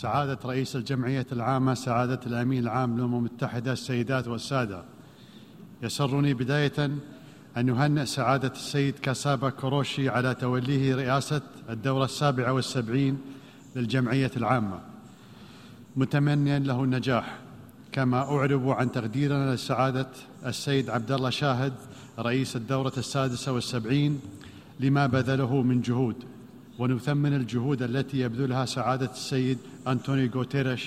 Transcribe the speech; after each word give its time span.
سعادة 0.00 0.38
رئيس 0.44 0.76
الجمعية 0.76 1.26
العامة 1.32 1.74
سعادة 1.74 2.20
الأمين 2.26 2.62
العام 2.62 2.96
للأمم 2.96 3.16
المتحدة 3.16 3.72
السيدات 3.72 4.28
والسادة. 4.28 4.84
يسرني 5.82 6.34
بداية 6.34 6.90
أن 7.56 7.68
يهنئ 7.68 8.04
سعادة 8.04 8.52
السيد 8.52 8.98
كاسابا 8.98 9.50
كوروشي 9.50 10.08
على 10.08 10.34
توليه 10.34 10.94
رئاسة 10.94 11.42
الدورة 11.70 12.04
السابعة 12.04 12.52
والسبعين 12.52 13.18
للجمعية 13.76 14.30
العامة. 14.36 14.80
متمنيا 15.96 16.58
له 16.58 16.84
النجاح 16.84 17.38
كما 17.92 18.18
أعرب 18.18 18.68
عن 18.68 18.92
تقديرنا 18.92 19.54
لسعادة 19.54 20.08
السيد 20.46 20.90
عبد 20.90 21.12
الله 21.12 21.30
شاهد 21.30 21.72
رئيس 22.18 22.56
الدورة 22.56 22.92
السادسة 22.96 23.52
والسبعين 23.52 24.20
لما 24.80 25.06
بذله 25.06 25.62
من 25.62 25.80
جهود. 25.80 26.37
ونثمن 26.78 27.34
الجهود 27.34 27.82
التي 27.82 28.20
يبذلها 28.20 28.64
سعادة 28.64 29.10
السيد 29.10 29.58
أنتوني 29.88 30.30
غوتيريش 30.34 30.86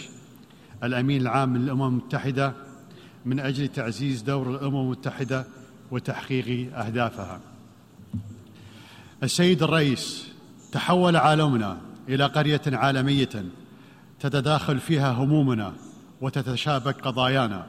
الأمين 0.84 1.22
العام 1.22 1.58
للأمم 1.58 1.88
المتحدة 1.88 2.54
من 3.26 3.40
أجل 3.40 3.68
تعزيز 3.68 4.22
دور 4.22 4.56
الأمم 4.56 4.82
المتحدة 4.82 5.46
وتحقيق 5.92 6.78
أهدافها. 6.78 7.40
السيد 9.24 9.64
الرئيس 9.64 10.28
تحول 10.72 11.16
عالمنا 11.16 11.78
إلى 12.10 12.26
قرية 12.26 12.62
عالمية 12.68 13.46
تتداخل 14.20 14.80
فيها 14.80 15.12
همومنا 15.12 15.74
وتتشابك 16.22 17.02
قضايانا. 17.02 17.68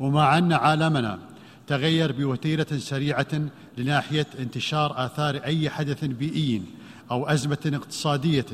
ومع 0.00 0.38
أن 0.38 0.52
عالمنا 0.52 1.18
تغير 1.66 2.12
بوتيرة 2.12 2.66
سريعة 2.78 3.48
لناحية 3.78 4.26
انتشار 4.38 5.06
آثار 5.06 5.36
أي 5.36 5.70
حدث 5.70 6.04
بيئي 6.04 6.62
أو 7.10 7.26
أزمة 7.26 7.58
اقتصادية 7.74 8.46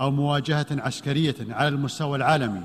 أو 0.00 0.10
مواجهة 0.10 0.66
عسكرية 0.70 1.36
على 1.48 1.68
المستوى 1.68 2.16
العالمي 2.16 2.62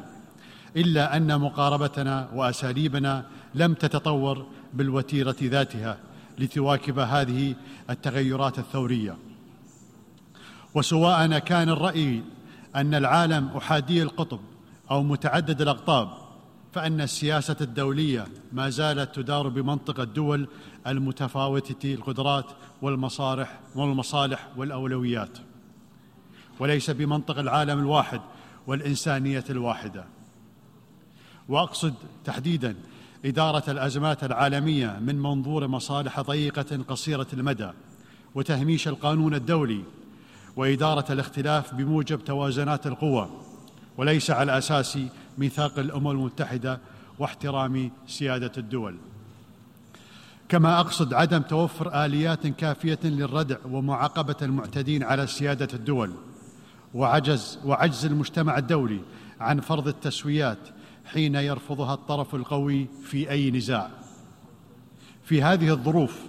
إلا 0.75 1.17
أن 1.17 1.39
مقاربتنا 1.39 2.29
وأساليبنا 2.33 3.25
لم 3.55 3.73
تتطور 3.73 4.45
بالوتيرة 4.73 5.35
ذاتها 5.41 5.97
لتواكب 6.39 6.99
هذه 6.99 7.55
التغيرات 7.89 8.59
الثورية. 8.59 9.17
وسواء 10.73 11.39
كان 11.39 11.69
الرأي 11.69 12.23
أن 12.75 12.93
العالم 12.93 13.47
أحادي 13.57 14.03
القطب 14.03 14.39
أو 14.91 15.03
متعدد 15.03 15.61
الأقطاب 15.61 16.26
فإن 16.73 17.01
السياسة 17.01 17.55
الدولية 17.61 18.27
ما 18.51 18.69
زالت 18.69 19.15
تدار 19.15 19.47
بمنطق 19.47 19.99
الدول 19.99 20.47
المتفاوتة 20.87 21.93
القدرات 21.93 22.45
والمصالح 22.81 23.59
والمصالح 23.75 24.47
والأولويات 24.57 25.37
وليس 26.59 26.89
بمنطق 26.89 27.39
العالم 27.39 27.79
الواحد 27.79 28.21
والإنسانية 28.67 29.43
الواحدة. 29.49 30.05
وأقصد 31.49 31.93
تحديدا 32.25 32.75
إدارة 33.25 33.71
الأزمات 33.71 34.23
العالمية 34.23 34.99
من 35.01 35.15
منظور 35.15 35.67
مصالح 35.67 36.21
ضيقة 36.21 36.83
قصيرة 36.87 37.27
المدى 37.33 37.69
وتهميش 38.35 38.87
القانون 38.87 39.33
الدولي 39.33 39.83
وإدارة 40.55 41.11
الاختلاف 41.11 41.73
بموجب 41.73 42.23
توازنات 42.23 42.87
القوى 42.87 43.29
وليس 43.97 44.31
على 44.31 44.57
أساس 44.57 44.99
ميثاق 45.37 45.79
الأمم 45.79 46.07
المتحدة 46.11 46.79
واحترام 47.19 47.91
سيادة 48.07 48.51
الدول. 48.57 48.95
كما 50.49 50.79
أقصد 50.79 51.13
عدم 51.13 51.41
توفر 51.41 52.05
آليات 52.05 52.47
كافية 52.47 52.99
للردع 53.03 53.57
ومعاقبة 53.71 54.35
المعتدين 54.41 55.03
على 55.03 55.27
سيادة 55.27 55.67
الدول 55.73 56.11
وعجز 56.93 57.59
وعجز 57.65 58.05
المجتمع 58.05 58.57
الدولي 58.57 58.99
عن 59.39 59.59
فرض 59.59 59.87
التسويات 59.87 60.57
حين 61.05 61.35
يرفضها 61.35 61.93
الطرف 61.93 62.35
القوي 62.35 62.87
في 63.03 63.29
أي 63.29 63.51
نزاع. 63.51 63.89
في 65.23 65.43
هذه 65.43 65.69
الظروف 65.69 66.19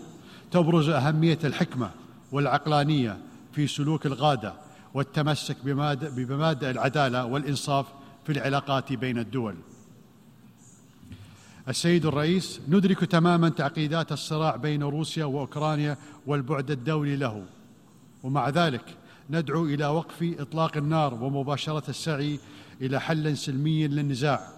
تبرز 0.50 0.88
أهمية 0.88 1.38
الحكمة 1.44 1.90
والعقلانية 2.32 3.18
في 3.52 3.66
سلوك 3.66 4.06
الغادة 4.06 4.52
والتمسك 4.94 5.56
بمبادئ 6.16 6.70
العدالة 6.70 7.24
والإنصاف 7.24 7.86
في 8.28 8.34
العلاقات 8.34 8.92
بين 8.92 9.18
الدول. 9.18 9.54
السيد 11.68 12.06
الرئيس 12.06 12.60
ندرك 12.68 13.04
تماما 13.04 13.48
تعقيدات 13.48 14.12
الصراع 14.12 14.56
بين 14.56 14.82
روسيا 14.82 15.24
وأوكرانيا 15.24 15.96
والبعد 16.26 16.70
الدولي 16.70 17.16
له. 17.16 17.44
ومع 18.22 18.48
ذلك 18.48 18.96
ندعو 19.30 19.64
إلى 19.64 19.86
وقف 19.86 20.34
إطلاق 20.38 20.76
النار 20.76 21.14
ومباشرة 21.14 21.90
السعي 21.90 22.40
إلى 22.80 23.00
حل 23.00 23.36
سلمي 23.36 23.88
للنزاع. 23.88 24.52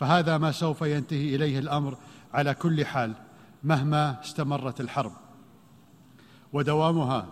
فهذا 0.00 0.38
ما 0.38 0.52
سوف 0.52 0.82
ينتهي 0.82 1.34
إليه 1.34 1.58
الأمر 1.58 1.96
على 2.34 2.54
كل 2.54 2.86
حال 2.86 3.12
مهما 3.64 4.20
استمرت 4.24 4.80
الحرب. 4.80 5.12
ودوامها 6.52 7.26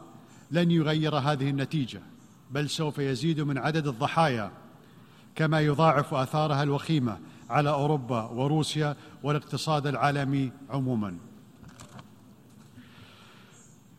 لن 0.50 0.70
يغير 0.70 1.16
هذه 1.16 1.50
النتيجة 1.50 2.00
بل 2.50 2.70
سوف 2.70 2.98
يزيد 2.98 3.40
من 3.40 3.58
عدد 3.58 3.86
الضحايا 3.86 4.62
كما 5.34 5.60
يضاعف 5.60 6.14
آثارها 6.14 6.62
الوخيمة 6.62 7.18
على 7.50 7.70
أوروبا 7.70 8.22
وروسيا 8.22 8.96
والاقتصاد 9.22 9.86
العالمي 9.86 10.52
عموما. 10.70 11.16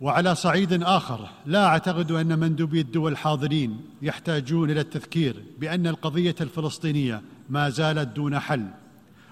وعلى 0.02 0.36
صعيد 0.36 0.84
آخر 0.84 1.30
لا 1.46 1.66
أعتقد 1.66 2.12
أن 2.12 2.40
مندوبي 2.40 2.82
الدول 2.82 3.12
الحاضرين 3.12 3.82
يحتاجون 4.02 4.72
إلى 4.72 4.80
التذكير 4.80 5.44
بأن 5.60 5.88
القضية 5.88 6.36
الفلسطينية 6.42 7.22
ما 7.50 7.70
زالت 7.70 8.16
دون 8.16 8.40
حل 8.40 8.66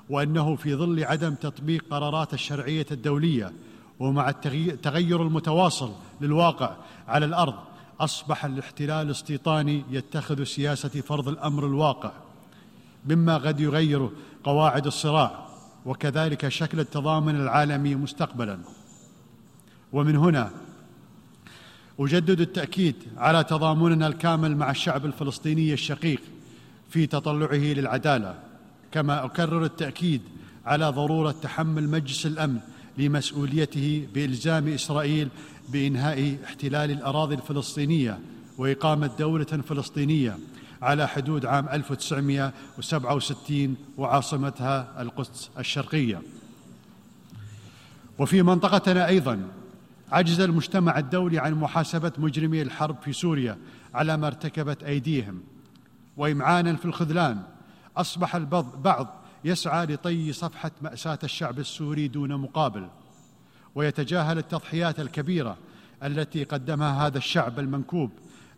وأنه 0.09 0.55
في 0.55 0.75
ظل 0.75 1.03
عدم 1.03 1.33
تطبيق 1.35 1.85
قرارات 1.91 2.33
الشرعية 2.33 2.85
الدولية 2.91 3.51
ومع 3.99 4.29
التغير 4.45 5.21
المتواصل 5.21 5.91
للواقع 6.21 6.75
على 7.07 7.25
الأرض 7.25 7.53
أصبح 8.01 8.45
الاحتلال 8.45 9.05
الاستيطاني 9.05 9.83
يتخذ 9.91 10.43
سياسة 10.43 10.89
فرض 10.89 11.27
الأمر 11.27 11.65
الواقع 11.65 12.11
مما 13.05 13.37
قد 13.37 13.59
يغير 13.59 14.09
قواعد 14.43 14.85
الصراع 14.85 15.47
وكذلك 15.85 16.47
شكل 16.49 16.79
التضامن 16.79 17.35
العالمي 17.35 17.95
مستقبلا. 17.95 18.59
ومن 19.93 20.15
هنا 20.15 20.51
أجدد 21.99 22.41
التأكيد 22.41 22.95
على 23.17 23.43
تضامننا 23.43 24.07
الكامل 24.07 24.57
مع 24.57 24.71
الشعب 24.71 25.05
الفلسطيني 25.05 25.73
الشقيق 25.73 26.21
في 26.89 27.07
تطلعه 27.07 27.53
للعدالة 27.53 28.39
كما 28.91 29.25
أكرر 29.25 29.65
التأكيد 29.65 30.21
على 30.65 30.89
ضرورة 30.89 31.35
تحمل 31.41 31.89
مجلس 31.89 32.25
الأمن 32.25 32.59
لمسؤوليته 32.97 34.07
بإلزام 34.13 34.67
إسرائيل 34.67 35.29
بإنهاء 35.71 36.37
احتلال 36.43 36.91
الأراضي 36.91 37.35
الفلسطينية 37.35 38.19
وإقامة 38.57 39.11
دولة 39.19 39.45
فلسطينية 39.45 40.37
على 40.81 41.07
حدود 41.07 41.45
عام 41.45 41.69
1967 41.69 43.75
وعاصمتها 43.97 45.01
القدس 45.01 45.49
الشرقية. 45.59 46.21
وفي 48.19 48.41
منطقتنا 48.41 49.07
أيضا 49.07 49.47
عجز 50.11 50.39
المجتمع 50.39 50.99
الدولي 50.99 51.39
عن 51.39 51.53
محاسبة 51.53 52.11
مجرمي 52.17 52.61
الحرب 52.61 52.95
في 53.01 53.13
سوريا 53.13 53.57
على 53.93 54.17
ما 54.17 54.27
ارتكبت 54.27 54.83
أيديهم. 54.83 55.41
وامعانا 56.17 56.75
في 56.75 56.85
الخذلان 56.85 57.41
أصبح 57.97 58.35
البعض 58.35 59.21
يسعى 59.45 59.85
لطي 59.85 60.33
صفحة 60.33 60.71
مأساة 60.81 61.19
الشعب 61.23 61.59
السوري 61.59 62.07
دون 62.07 62.37
مقابل. 62.37 62.87
ويتجاهل 63.75 64.37
التضحيات 64.37 64.99
الكبيرة 64.99 65.57
التي 66.03 66.43
قدمها 66.43 67.07
هذا 67.07 67.17
الشعب 67.17 67.59
المنكوب 67.59 68.11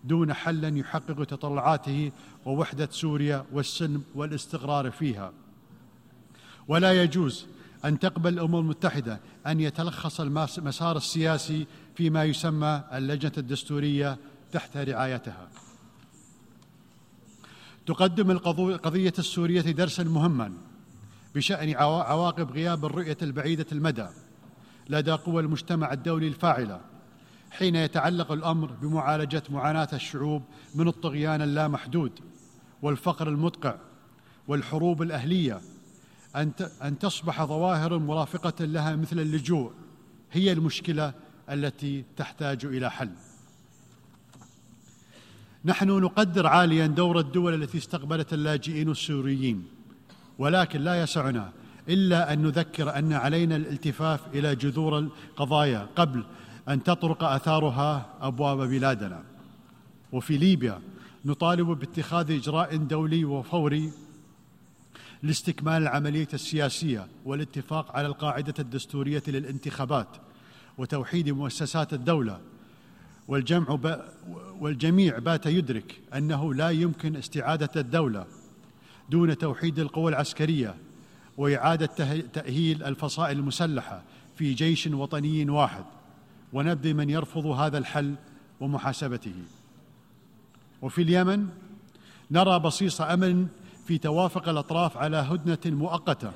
دون 0.04 0.34
حل 0.34 0.78
يحقق 0.78 1.24
تطلعاته 1.24 2.12
ووحدة 2.46 2.88
سوريا 2.92 3.46
والسلم 3.52 4.04
والاستقرار 4.16 4.92
فيها. 4.92 5.32
ولا 6.68 7.04
يجوز 7.04 7.46
أن 7.86 8.00
تقبل 8.00 8.34
الأمم 8.34 8.56
المتحدة 8.56 9.20
أن 9.48 9.60
يتلخص 9.60 10.22
المسار 10.22 10.98
السياسي 10.98 11.68
فيما 11.96 12.24
يسمى 12.24 12.84
اللجنة 12.94 13.32
الدستورية 13.38 14.18
تحت 14.52 14.78
رعايتها. 14.78 15.48
تقدم 17.86 18.32
القضية 18.32 19.14
السورية 19.20 19.62
درسا 19.62 20.04
مهما 20.04 20.54
بشأن 21.36 21.76
عواقب 21.76 22.52
غياب 22.52 22.86
الرؤية 22.86 23.18
البعيدة 23.22 23.66
المدى. 23.72 24.08
لدى 24.90 25.12
قوى 25.12 25.42
المجتمع 25.42 25.94
الدولي 25.94 26.28
الفاعلة 26.28 26.82
حين 27.52 27.76
يتعلق 27.76 28.32
الأمر 28.32 28.72
بمعالجة 28.72 29.44
معاناة 29.50 29.90
الشعوب 29.94 30.44
من 30.76 30.88
الطغيان 30.88 31.42
اللامحدود 31.42 32.20
والفقر 32.82 33.28
المدقع 33.28 33.76
والحروب 34.48 35.02
الأهلية. 35.02 35.62
أن 36.82 37.00
تصبح 37.00 37.44
ظواهر 37.44 37.98
مرافقة 37.98 38.66
لها 38.66 38.96
مثل 38.96 39.20
اللجوء 39.20 39.72
هي 40.32 40.52
المشكلة 40.52 41.14
التي 41.50 42.06
تحتاج 42.18 42.66
إلى 42.66 42.92
حل. 42.92 43.10
نحن 45.66 45.88
نقدر 45.88 46.48
عاليا 46.48 46.88
دور 46.88 47.20
الدول 47.20 47.64
التي 47.64 47.78
استقبلت 47.78 48.34
اللاجئين 48.34 48.90
السوريين 48.90 49.66
ولكن 50.40 50.82
لا 50.82 51.02
يسعنا 51.02 51.52
إلا 51.90 52.34
أن 52.34 52.42
نذكر 52.42 52.98
أن 52.98 53.14
علينا 53.14 53.56
الالتفاف 53.56 54.20
إلى 54.34 54.56
جذور 54.56 55.00
القضايا 55.00 55.88
قبل 55.96 56.24
أن 56.70 56.84
تطرق 56.84 57.24
آثارها 57.24 58.10
أبواب 58.22 58.70
بلادنا. 58.70 59.24
وفي 60.12 60.38
ليبيا 60.38 60.82
نطالب 61.26 61.68
باتخاذ 61.68 62.32
إجراء 62.32 62.76
دولي 62.76 63.26
وفوري 63.26 63.92
لاستكمال 65.24 65.82
العملية 65.82 66.28
السياسية 66.34 67.08
والاتفاق 67.26 67.96
على 67.96 68.08
القاعدة 68.08 68.54
الدستورية 68.60 69.24
للانتخابات 69.28 70.08
وتوحيد 70.78 71.30
مؤسسات 71.30 71.94
الدولة. 71.94 72.40
والجمع 73.28 73.80
والجميع 74.60 75.20
بات 75.20 75.46
يدرك 75.46 76.02
أنه 76.16 76.54
لا 76.54 76.70
يمكن 76.70 77.16
استعادة 77.16 77.70
الدولة 77.76 78.26
دون 79.10 79.38
توحيد 79.38 79.80
القوى 79.80 80.12
العسكرية 80.12 80.76
وإعادة 81.38 82.20
تأهيل 82.34 82.84
الفصائل 82.84 83.40
المسلحة 83.40 84.02
في 84.36 84.54
جيش 84.54 84.88
وطني 84.88 85.50
واحد 85.50 85.84
ونبذ 86.54 86.94
من 86.94 87.10
يرفض 87.10 87.46
هذا 87.46 87.78
الحل 87.78 88.16
ومحاسبته. 88.60 89.36
وفي 90.82 91.02
اليمن 91.02 91.48
نرى 92.32 92.60
بصيص 92.60 93.02
امل 93.02 93.48
في 93.86 93.98
توافق 93.98 94.50
الأطراف 94.50 94.98
على 94.98 95.18
هدنة 95.18 95.78
مؤقتة 95.78 96.32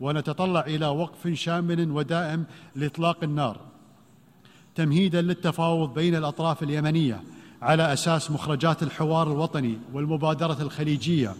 ونتطلع 0.00 0.60
إلى 0.60 0.86
وقف 0.86 1.28
شامل 1.28 1.90
ودائم 1.90 2.44
لإطلاق 2.76 3.24
النار 3.24 3.60
تمهيدا 4.74 5.22
للتفاوض 5.22 5.94
بين 5.94 6.14
الأطراف 6.14 6.62
اليمنية 6.62 7.22
على 7.62 7.92
أساس 7.92 8.30
مخرجات 8.30 8.82
الحوار 8.82 9.32
الوطني 9.32 9.78
والمبادرة 9.92 10.62
الخليجية 10.62 11.34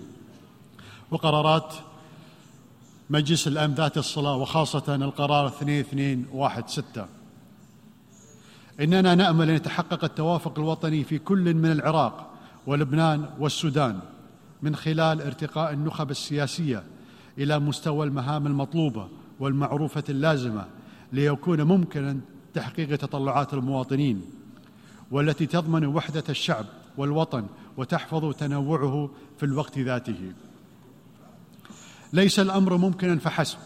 وقرارات 1.10 1.74
مجلس 3.10 3.48
الأمن 3.48 3.74
ذات 3.74 3.98
الصله 3.98 4.34
وخاصة 4.34 4.94
القرار 4.94 5.46
2216 5.46 7.08
إننا 8.80 9.14
نأمل 9.14 9.50
أن 9.50 9.56
يتحقق 9.56 10.04
التوافق 10.04 10.58
الوطني 10.58 11.04
في 11.04 11.18
كل 11.18 11.54
من 11.54 11.72
العراق 11.72 12.30
ولبنان 12.66 13.30
والسودان 13.38 14.00
من 14.62 14.76
خلال 14.76 15.22
ارتقاء 15.22 15.72
النخب 15.72 16.10
السياسية 16.10 16.82
إلى 17.38 17.58
مستوى 17.58 18.06
المهام 18.06 18.46
المطلوبة 18.46 19.08
والمعروفة 19.40 20.04
اللازمة 20.08 20.64
ليكون 21.12 21.62
ممكنا 21.62 22.20
تحقيق 22.54 22.96
تطلعات 22.96 23.54
المواطنين 23.54 24.22
والتي 25.10 25.46
تضمن 25.46 25.86
وحدة 25.86 26.24
الشعب 26.28 26.66
والوطن 26.96 27.46
وتحفظ 27.76 28.34
تنوعه 28.34 29.10
في 29.38 29.46
الوقت 29.46 29.78
ذاته. 29.78 30.32
ليس 32.12 32.40
الأمر 32.40 32.76
ممكنا 32.76 33.18
فحسب 33.18 33.58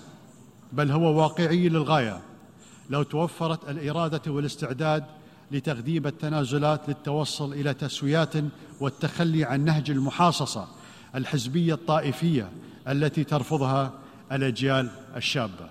بل 0.73 0.91
هو 0.91 1.23
واقعي 1.23 1.69
للغاية. 1.69 2.21
لو 2.91 3.03
توفرت 3.03 3.71
الإرادة 3.71 4.33
والاستعداد 4.33 5.05
لتغذيب 5.51 6.07
التنازلات 6.07 6.89
للتوصل 6.89 7.53
إلى 7.53 7.75
تسويات 7.75 8.35
والتخلي 8.81 9.45
عن 9.45 9.65
نهج 9.65 9.91
المحاصصة 9.91 10.69
الحزبية 11.15 11.75
الطائفية 11.75 12.51
التي 12.89 13.25
ترفضها 13.25 13.93
الأجيال 14.33 14.91
الشابة. 15.17 15.69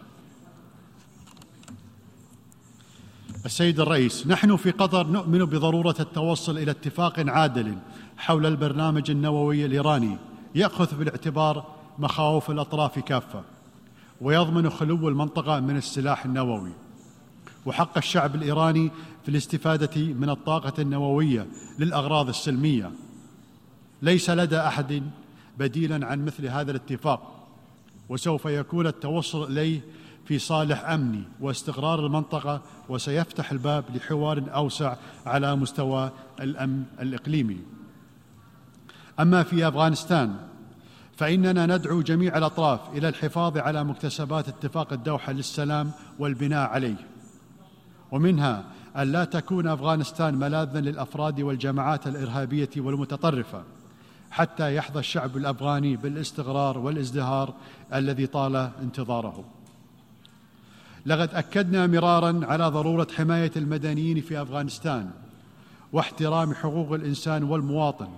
السيد 3.45 3.79
الرئيس 3.79 4.27
نحن 4.27 4.55
في 4.55 4.71
قطر 4.71 5.07
نؤمن 5.07 5.45
بضرورة 5.45 5.95
التوصل 5.99 6.57
إلى 6.57 6.71
اتفاق 6.71 7.19
عادل 7.29 7.75
حول 8.17 8.45
البرنامج 8.45 9.11
النووي 9.11 9.65
الإيراني 9.65 10.17
يأخذ 10.55 10.95
بالاعتبار 10.95 11.80
مخاوف 12.01 12.51
الأطراف 12.51 12.99
كافة 12.99 13.43
ويضمن 14.21 14.69
خلو 14.69 15.09
المنطقة 15.09 15.59
من 15.59 15.77
السلاح 15.77 16.25
النووي. 16.25 16.71
وحق 17.65 17.97
الشعب 17.97 18.35
الإيراني 18.35 18.91
في 19.23 19.29
الاستفادة 19.29 20.01
من 20.01 20.29
الطاقة 20.29 20.81
النووية 20.81 21.47
للأغراض 21.79 22.29
السلمية. 22.29 22.91
ليس 24.01 24.29
لدى 24.29 24.57
أحد 24.57 25.03
بديلا 25.59 26.07
عن 26.07 26.25
مثل 26.25 26.45
هذا 26.45 26.71
الاتفاق 26.71 27.47
وسوف 28.09 28.45
يكون 28.45 28.87
التوصل 28.87 29.51
إليه 29.51 29.81
في 30.25 30.39
صالح 30.39 30.89
امني 30.89 31.23
واستقرار 31.39 32.05
المنطقة 32.05 32.61
وسيفتح 32.89 33.51
الباب 33.51 33.83
لحوار 33.95 34.43
أوسع 34.55 34.95
على 35.25 35.55
مستوى 35.55 36.11
الأمن 36.41 36.83
الإقليمي. 36.99 37.57
أما 39.19 39.43
في 39.43 39.67
أفغانستان 39.67 40.50
فإننا 41.21 41.65
ندعو 41.65 42.01
جميع 42.01 42.37
الأطراف 42.37 42.79
إلى 42.93 43.09
الحفاظ 43.09 43.57
على 43.57 43.83
مكتسبات 43.83 44.47
اتفاق 44.47 44.93
الدوحة 44.93 45.31
للسلام 45.31 45.91
والبناء 46.19 46.69
عليه. 46.69 47.07
ومنها 48.11 48.63
أن 48.97 49.11
لا 49.11 49.25
تكون 49.25 49.67
أفغانستان 49.67 50.35
ملاذا 50.35 50.81
للأفراد 50.81 51.41
والجماعات 51.41 52.07
الإرهابية 52.07 52.69
والمتطرفة 52.77 53.63
حتى 54.31 54.75
يحظى 54.75 54.99
الشعب 54.99 55.37
الأفغاني 55.37 55.95
بالاستقرار 55.95 56.77
والازدهار 56.77 57.53
الذي 57.93 58.27
طال 58.27 58.55
انتظاره. 58.55 59.43
لقد 61.05 61.29
أكدنا 61.33 61.87
مرارا 61.87 62.39
على 62.43 62.67
ضرورة 62.67 63.07
حماية 63.17 63.51
المدنيين 63.55 64.21
في 64.21 64.41
أفغانستان 64.41 65.09
واحترام 65.93 66.53
حقوق 66.53 66.93
الإنسان 66.93 67.43
والمواطن 67.43 68.09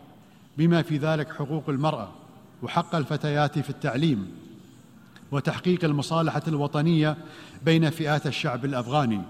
بما 0.57 0.81
في 0.81 0.97
ذلك 0.97 1.29
حقوق 1.33 1.69
المرأة. 1.69 2.22
وحق 2.63 2.95
الفتيات 2.95 3.59
في 3.59 3.69
التعليم 3.69 4.31
وتحقيق 5.31 5.83
المصالحة 5.83 6.41
الوطنية 6.47 7.17
بين 7.65 7.89
فئات 7.89 8.27
الشعب 8.27 8.65
الأفغاني. 8.65 9.21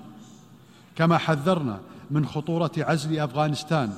كما 0.95 1.17
حذرنا 1.17 1.79
من 2.11 2.25
خطورة 2.25 2.71
عزل 2.77 3.19
أفغانستان 3.19 3.93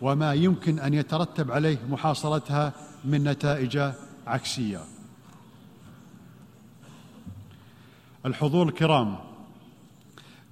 وما 0.00 0.34
يمكن 0.34 0.78
أن 0.78 0.94
يترتب 0.94 1.50
عليه 1.50 1.78
محاصرتها 1.90 2.72
من 3.04 3.24
نتائج 3.24 3.90
عكسية. 4.26 4.80
الحضور 8.26 8.68
الكرام 8.68 9.16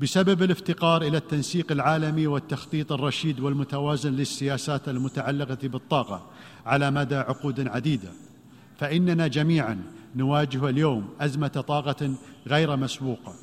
بسبب 0.00 0.42
الافتقار 0.42 1.02
إلى 1.02 1.16
التنسيق 1.16 1.72
العالمي 1.72 2.26
والتخطيط 2.26 2.92
الرشيد 2.92 3.40
والمتوازن 3.40 4.12
للسياسات 4.12 4.88
المتعلقة 4.88 5.69
بالطاقة 5.69 6.26
على 6.66 6.90
مدى 6.90 7.16
عقود 7.16 7.69
عديدة 7.69 8.08
فإننا 8.79 9.26
جميعا 9.26 9.82
نواجه 10.17 10.69
اليوم 10.69 11.08
أزمة 11.20 11.48
طاقة 11.48 12.15
غير 12.46 12.77
مسبوقة 12.77 13.34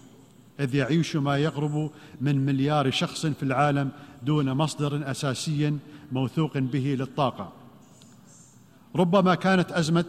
إذ 0.59 0.75
يعيش 0.75 1.15
ما 1.15 1.37
يقرب 1.37 1.91
من 2.21 2.45
مليار 2.45 2.91
شخص 2.91 3.25
في 3.25 3.43
العالم 3.43 3.91
دون 4.23 4.51
مصدر 4.53 5.11
أساسي 5.11 5.77
موثوق 6.11 6.57
به 6.57 6.95
للطاقة. 6.99 7.51
ربما 8.95 9.35
كانت 9.35 9.71
أزمة 9.71 10.05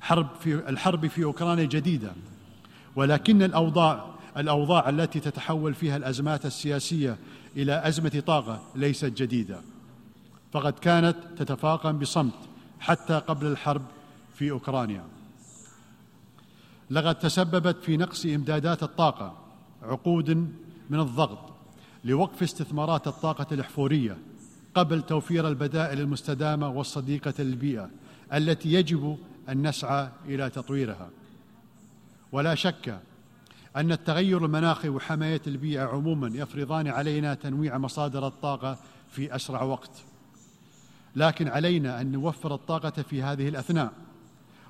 حرب 0.00 0.26
في 0.40 0.54
الحرب 0.54 1.06
في 1.06 1.24
أوكرانيا 1.24 1.64
جديدة 1.64 2.12
ولكن 2.96 3.42
الاوضاع 3.42 4.06
الأوضاع 4.36 4.88
التي 4.88 5.20
تتحول 5.20 5.74
فيها 5.74 5.96
الأزمات 5.96 6.46
السياسية 6.46 7.16
إلى 7.56 7.88
أزمة 7.88 8.22
طاقة 8.26 8.62
ليست 8.74 9.04
جديدة. 9.22 9.60
فقد 10.52 10.72
كانت 10.72 11.16
تتفاقم 11.36 11.98
بصمت 11.98 12.34
حتى 12.80 13.14
قبل 13.14 13.46
الحرب 13.46 13.82
في 14.36 14.50
أوكرانيا. 14.50 15.04
لقد 16.90 17.18
تسببت 17.18 17.84
في 17.84 17.96
نقص 17.96 18.26
إمدادات 18.26 18.82
الطاقة 18.82 19.38
عقود 19.82 20.30
من 20.90 21.00
الضغط 21.00 21.38
لوقف 22.04 22.42
استثمارات 22.42 23.06
الطاقة 23.06 23.46
الأحفورية 23.52 24.18
قبل 24.74 25.02
توفير 25.02 25.48
البدائل 25.48 26.00
المستدامة 26.00 26.68
والصديقة 26.68 27.34
للبيئة 27.38 27.90
التي 28.34 28.72
يجب 28.72 29.18
أن 29.48 29.68
نسعى 29.68 30.08
إلى 30.24 30.50
تطويرها. 30.50 31.10
ولا 32.32 32.54
شك 32.54 33.00
أن 33.76 33.92
التغير 33.92 34.44
المناخي 34.44 34.88
وحماية 34.88 35.42
البيئة 35.46 35.82
عموما 35.82 36.30
يفرضان 36.34 36.88
علينا 36.88 37.34
تنويع 37.34 37.78
مصادر 37.78 38.26
الطاقة 38.26 38.78
في 39.10 39.36
أسرع 39.36 39.62
وقت. 39.62 39.90
لكن 41.16 41.48
علينا 41.48 42.00
أن 42.00 42.12
نوفر 42.12 42.54
الطاقة 42.54 43.02
في 43.02 43.22
هذه 43.22 43.48
الأثناء. 43.48 43.92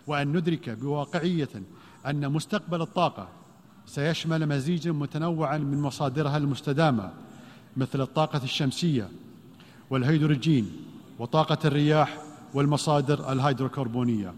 وأن 0.07 0.37
ندرك 0.37 0.71
بواقعية 0.71 1.49
أن 2.07 2.33
مستقبل 2.33 2.83
الطاقة 2.83 3.29
سيشمل 3.87 4.47
مزيجا 4.49 4.93
متنوعا 4.93 5.59
من 5.59 5.83
مصادرها 5.83 6.37
المستدامة 6.37 7.13
مثل 7.77 8.01
الطاقة 8.01 8.45
الشمسية 8.45 9.09
والهيدروجين 9.91 10.73
وطاقة 11.19 11.59
الرياح 11.65 12.19
والمصادر 12.55 13.33
الهيدروكربونية. 13.33 14.35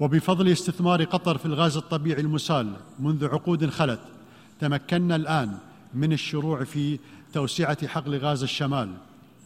وبفضل 0.00 0.48
استثمار 0.48 1.04
قطر 1.04 1.38
في 1.38 1.46
الغاز 1.46 1.76
الطبيعي 1.76 2.20
المسال 2.20 2.76
منذ 2.98 3.24
عقود 3.26 3.70
خلت 3.70 4.00
تمكنا 4.60 5.16
الآن 5.16 5.58
من 5.94 6.12
الشروع 6.12 6.64
في 6.64 6.98
توسعة 7.32 7.86
حقل 7.86 8.18
غاز 8.18 8.42
الشمال. 8.42 8.96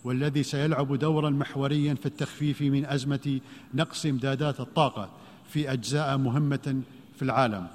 والذي 0.05 0.43
سيلعب 0.43 0.95
دورا 0.99 1.31
محوريا 1.31 1.95
في 1.95 2.07
التخفيف 2.07 2.63
من 2.63 2.87
أزمة 2.87 3.41
نقص 3.75 4.07
امدادات 4.07 4.61
الطاقة 4.61 5.11
في 5.49 5.73
أجزاء 5.73 6.17
مهمة 6.17 6.81
في 7.17 7.23
العالم. 7.23 7.67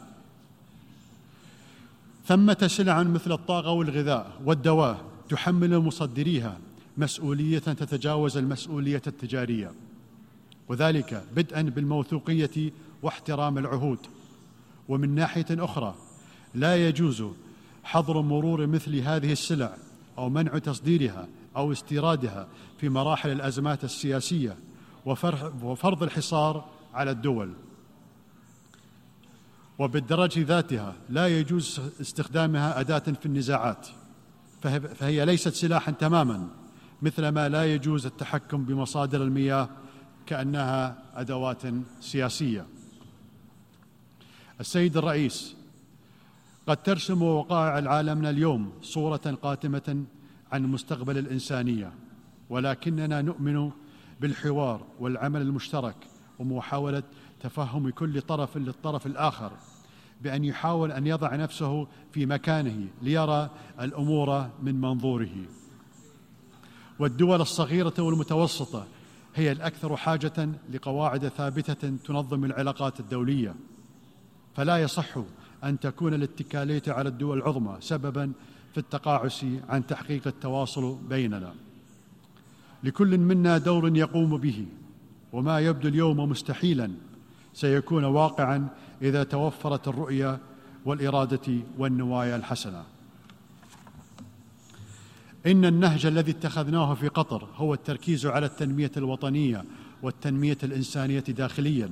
ثمه 2.26 2.68
سلع 2.68 3.04
مثل 3.04 3.32
الطاقة 3.32 3.72
والغذاء 3.72 4.42
والدواء 4.46 5.06
تحمل 5.30 5.80
مصدريها 5.80 6.58
مسؤولية 6.98 7.60
تتجاوز 7.60 8.38
المسؤولية 8.38 9.02
التجارية. 9.08 9.72
وذلك 10.68 11.24
بدءا 11.36 11.62
بالموثوقية 11.62 12.72
واحترام 13.04 13.58
العهود. 13.58 14.00
ومن 14.90 15.16
ناحية 15.16 15.46
أخرى 15.52 15.96
لا 16.56 16.88
يجوز 16.88 17.24
حظر 17.84 18.22
مرور 18.22 18.68
مثل 18.68 18.96
هذه 18.96 19.32
السلع 19.32 19.78
أو 20.20 20.30
منع 20.30 20.58
تصديرها 20.58 21.28
أو 21.56 21.72
استيرادها 21.72 22.48
في 22.78 22.90
مراحل 22.90 23.32
الأزمات 23.32 23.84
السياسية 23.84 24.58
وفرض 25.06 26.04
الحصار 26.04 26.66
على 26.94 27.12
الدول. 27.12 27.54
وبالدرجه 29.80 30.44
ذاتها 30.46 30.96
لا 31.10 31.40
يجوز 31.40 31.82
استخدامها 32.02 32.80
أداة 32.80 33.00
في 33.00 33.26
النزاعات 33.26 33.88
فهي 34.96 35.26
ليست 35.26 35.54
سلاحا 35.54 35.92
تماما 35.92 36.48
مثلما 37.02 37.50
لا 37.50 37.74
يجوز 37.74 38.06
التحكم 38.06 38.66
بمصادر 38.66 39.24
المياه 39.24 39.70
كأنها 40.26 41.04
أدوات 41.16 41.62
سياسية. 42.02 42.66
السيد 44.60 44.98
الرئيس 44.98 45.56
قد 46.68 46.84
ترسم 46.84 47.22
وقائع 47.22 47.90
عالمنا 47.90 48.30
اليوم 48.30 48.72
صورة 48.82 49.38
قاتمة 49.42 50.04
عن 50.52 50.64
مستقبل 50.64 51.18
الإنسانية 51.18 51.94
ولكننا 52.50 53.22
نؤمن 53.22 53.72
بالحوار 54.20 54.86
والعمل 55.00 55.42
المشترك 55.42 55.96
ومحاولة 56.40 57.04
تفهم 57.40 57.90
كل 57.90 58.22
طرف 58.22 58.58
للطرف 58.58 59.06
الآخر 59.06 59.52
بأن 60.22 60.46
يحاول 60.46 60.92
أن 60.92 61.08
يضع 61.08 61.36
نفسه 61.36 61.88
في 62.12 62.26
مكانه 62.26 62.88
ليرى 63.02 63.50
الأمور 63.82 64.50
من 64.62 64.82
منظوره. 64.82 65.46
والدول 67.00 67.42
الصغيرة 67.42 67.94
والمتوسطة 68.00 68.88
هي 69.36 69.52
الأكثر 69.52 69.98
حاجة 69.98 70.50
لقواعد 70.74 71.28
ثابتة 71.28 71.98
تنظم 72.06 72.46
العلاقات 72.46 73.00
الدولية 73.00 73.56
فلا 74.56 74.78
يصح 74.78 75.20
أن 75.64 75.80
تكون 75.80 76.14
الاتكاليه 76.14 76.84
على 76.88 77.10
الدول 77.10 77.38
العظمى 77.38 77.78
سببا 77.80 78.32
في 78.72 78.78
التقاعس 78.78 79.46
عن 79.70 79.88
تحقيق 79.88 80.28
التواصل 80.28 80.98
بيننا. 81.10 81.54
لكل 82.84 83.18
منا 83.18 83.58
دور 83.58 83.98
يقوم 83.98 84.38
به 84.38 84.66
وما 85.34 85.60
يبدو 85.60 85.88
اليوم 85.88 86.30
مستحيلا 86.30 86.92
سيكون 87.54 88.04
واقعا 88.04 88.68
إذا 89.02 89.24
توفرت 89.24 89.88
الرؤية 89.88 90.40
والإرادة 90.86 91.54
والنوايا 91.78 92.36
الحسنة. 92.36 92.84
إن 95.46 95.66
النهج 95.66 96.06
الذي 96.06 96.32
اتخذناه 96.32 96.94
في 96.94 97.08
قطر 97.08 97.48
هو 97.56 97.74
التركيز 97.74 98.26
على 98.26 98.46
التنمية 98.46 98.92
الوطنية 98.98 99.66
والتنمية 100.02 100.58
الإنسانية 100.64 101.20
داخليا. 101.20 101.90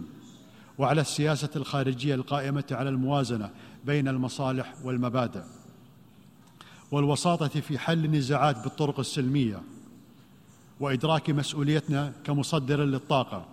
وعلى 0.78 1.02
السياسة 1.02 1.50
الخارجية 1.56 2.16
القائمة 2.16 2.64
على 2.72 2.90
الموازنة 2.90 3.50
بين 3.86 4.08
المصالح 4.08 4.74
والمبادئ. 4.84 5.42
والوساطة 6.92 7.48
في 7.48 7.80
حل 7.80 8.06
النزاعات 8.06 8.64
بالطرق 8.64 9.00
السلمية 9.00 9.62
وإدراك 10.80 11.30
مسؤوليتنا 11.30 12.14
كمصدر 12.24 12.84
للطاقة. 12.84 13.46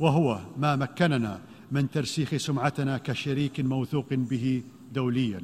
وهو 0.00 0.40
ما 0.58 0.76
مكننا 0.76 1.40
من 1.72 1.90
ترسيخ 1.90 2.36
سمعتنا 2.36 2.98
كشريك 2.98 3.60
موثوق 3.60 4.06
به 4.14 4.62
دوليا. 4.92 5.40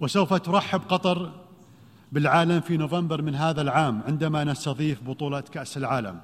وسوف 0.00 0.34
ترحب 0.34 0.80
قطر 0.88 1.32
بالعالم 2.12 2.60
في 2.60 2.76
نوفمبر 2.76 3.22
من 3.22 3.34
هذا 3.34 3.62
العام 3.62 4.02
عندما 4.06 4.44
نستضيف 4.44 5.02
بطولة 5.02 5.40
كأس 5.40 5.76
العالم. 5.76 6.20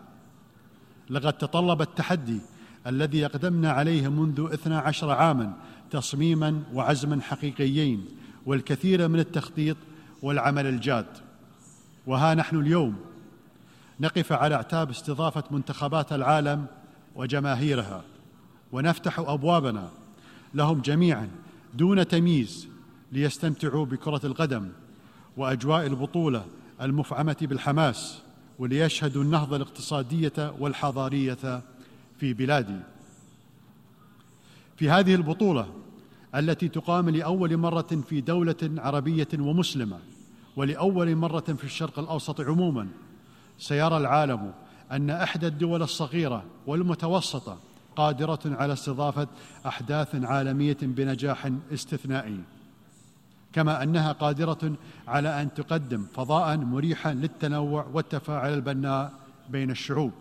لقد 1.10 1.32
تطلب 1.32 1.82
التحدي 1.82 2.40
الذي 2.86 3.26
اقدمنا 3.26 3.70
عليه 3.72 4.08
منذ 4.08 4.48
اثنا 4.52 4.78
عشر 4.78 5.10
عاما 5.10 5.52
تصميما 5.90 6.62
وعزما 6.72 7.20
حقيقيين 7.20 8.04
والكثير 8.46 9.08
من 9.08 9.18
التخطيط 9.18 9.76
والعمل 10.22 10.66
الجاد. 10.66 11.06
وها 12.06 12.34
نحن 12.34 12.56
اليوم 12.56 12.96
نقف 14.00 14.32
على 14.32 14.54
اعتاب 14.54 14.90
استضافة 14.90 15.44
منتخبات 15.50 16.12
العالم 16.12 16.66
وجماهيرها 17.14 18.02
ونفتح 18.72 19.18
أبوابنا 19.18 19.88
لهم 20.54 20.80
جميعا 20.80 21.28
دون 21.74 22.08
تمييز 22.08 22.68
ليستمتعوا 23.12 23.86
بكرة 23.86 24.20
القدم 24.24 24.68
وأجواء 25.36 25.86
البطولة 25.86 26.44
المفعمة 26.80 27.36
بالحماس. 27.40 28.22
وليشهدوا 28.58 29.22
النهضة 29.22 29.56
الاقتصادية 29.56 30.54
والحضارية 30.58 31.62
في 32.18 32.34
بلادي. 32.34 32.80
في 34.76 34.90
هذه 34.90 35.14
البطولة 35.14 35.66
التي 36.34 36.68
تقام 36.68 37.10
لأول 37.10 37.56
مرة 37.56 38.02
في 38.08 38.20
دولة 38.20 38.56
عربية 38.62 39.28
ومسلمة 39.38 39.98
ولأول 40.56 41.16
مرة 41.16 41.40
في 41.40 41.64
الشرق 41.64 41.98
الأوسط 41.98 42.40
عموما 42.40 42.88
سيرى 43.58 43.96
العالم 43.96 44.52
أن 44.92 45.10
إحدى 45.10 45.46
الدول 45.46 45.82
الصغيرة 45.82 46.44
والمتوسطة 46.66 47.58
قادرة 47.96 48.40
على 48.44 48.72
استضافة 48.72 49.28
أحداث 49.66 50.14
عالمية 50.14 50.76
بنجاح 50.82 51.50
استثنائي. 51.72 52.40
كما 53.52 53.82
أنها 53.82 54.12
قادرة 54.12 54.72
على 55.08 55.42
أن 55.42 55.54
تقدم 55.54 56.06
فضاء 56.14 56.56
مريحا 56.56 57.14
للتنوع 57.14 57.86
والتفاعل 57.92 58.54
البناء 58.54 59.12
بين 59.48 59.70
الشعوب. 59.70 60.12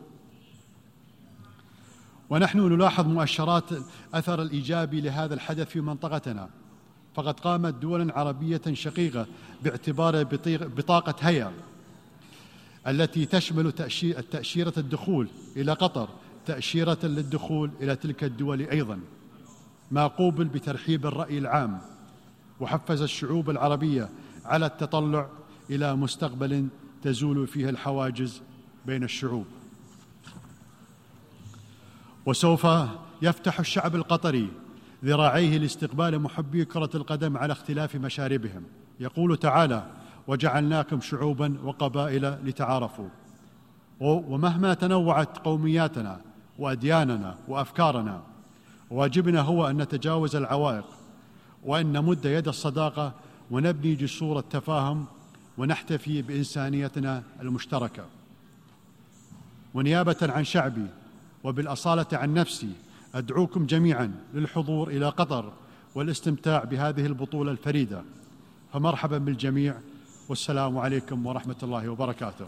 ونحن 2.29 2.59
نلاحظ 2.59 3.07
مؤشرات 3.07 3.63
الاثر 3.71 4.41
الإيجابي 4.41 5.01
لهذا 5.01 5.33
الحدث 5.33 5.67
في 5.67 5.81
منطقتنا. 5.81 6.49
فقد 7.15 7.39
قامت 7.39 7.73
دول 7.73 8.11
عربية 8.11 8.61
شقيقة 8.73 9.25
باعتبار 9.63 10.23
بطاقة 10.47 11.15
هيا 11.19 11.51
التي 12.87 13.25
تشمل 13.25 13.71
تأشيرة 14.31 14.73
الدخول 14.77 15.27
إلى 15.55 15.73
قطر 15.73 16.09
تأشيرة 16.45 16.97
للدخول 17.03 17.71
إلى 17.81 17.95
تلك 17.95 18.23
الدول 18.23 18.61
أيضا. 18.61 18.99
ما 19.91 20.07
قوبل 20.07 20.45
بترحيب 20.45 21.05
الرأي 21.05 21.37
العام. 21.37 21.81
وحفز 22.61 23.01
الشعوب 23.01 23.49
العربية 23.49 24.09
على 24.45 24.65
التطلع 24.65 25.27
إلى 25.69 25.95
مستقبل 25.95 26.67
تزول 27.03 27.47
فيه 27.47 27.69
الحواجز 27.69 28.41
بين 28.85 29.03
الشعوب. 29.03 29.45
وسوف 32.25 32.67
يفتح 33.21 33.59
الشعب 33.59 33.95
القطري 33.95 34.49
ذراعيه 35.05 35.57
لاستقبال 35.57 36.19
محبي 36.19 36.65
كرة 36.65 36.89
القدم 36.95 37.37
على 37.37 37.51
اختلاف 37.51 37.95
مشاربهم. 37.95 38.63
يقول 38.99 39.37
تعالى 39.37 39.85
وجعلناكم 40.27 41.01
شعوبا 41.01 41.57
وقبائل 41.63 42.37
لتعارفوا. 42.45 43.09
ومهما 43.99 44.73
تنوعت 44.73 45.37
قومياتنا 45.37 46.21
وأدياننا 46.59 47.37
وأفكارنا 47.47 48.21
واجبنا 48.91 49.41
هو 49.41 49.67
أن 49.67 49.81
نتجاوز 49.81 50.35
العوائق 50.35 50.85
وان 51.63 51.91
نمد 51.91 52.25
يد 52.25 52.47
الصداقة 52.47 53.13
ونبني 53.51 53.95
جسور 53.95 54.39
التفاهم 54.39 55.05
ونحتفي 55.57 56.21
بإنسانيتنا 56.21 57.23
المشتركة. 57.41 58.05
ونيابة 59.73 60.17
عن 60.21 60.43
شعبي 60.43 60.87
وبالأصالة 61.43 62.05
عن 62.13 62.33
نفسي 62.33 62.69
أدعوكم 63.15 63.65
جميعا 63.65 64.11
للحضور 64.33 64.89
إلى 64.89 65.09
قطر 65.09 65.53
والاستمتاع 65.95 66.63
بهذه 66.63 67.05
البطولة 67.05 67.51
الفريدة. 67.51 68.03
فمرحبا 68.73 69.17
بالجميع 69.17 69.75
والسلام 70.29 70.77
عليكم 70.77 71.25
ورحمة 71.25 71.55
الله 71.63 71.89
وبركاته. 71.89 72.45